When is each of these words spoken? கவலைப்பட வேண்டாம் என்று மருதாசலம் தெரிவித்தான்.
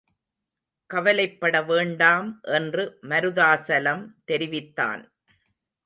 கவலைப்பட 0.89 1.61
வேண்டாம் 1.61 2.41
என்று 2.41 2.85
மருதாசலம் 3.01 4.03
தெரிவித்தான். 4.25 5.03